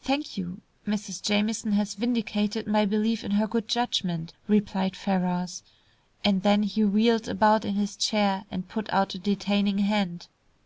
[0.00, 0.62] "Thank you.
[0.86, 1.20] Mrs.
[1.20, 5.62] Jamieson has vindicated my belief in her good judgment," replied Ferrars,
[6.24, 10.28] and then he wheeled about in his chair, and put out a detaining hand.